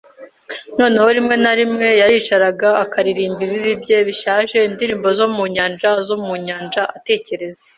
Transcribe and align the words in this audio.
noneho 0.77 1.07
rimwe 1.17 1.35
na 1.43 1.53
rimwe 1.59 1.87
yaricaraga 2.01 2.69
akaririmba 2.83 3.41
ibibi 3.47 3.73
bye, 3.81 3.97
bishaje, 4.07 4.57
indirimbo 4.69 5.07
zo 5.19 5.27
mu 5.35 5.43
nyanja 5.55 5.89
zo 6.07 6.15
mu 6.25 6.33
nyanja, 6.45 6.81
atekereza 6.97 7.61